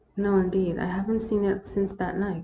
[0.17, 0.79] "No, indeed.
[0.79, 2.39] I have n't seen it since that night."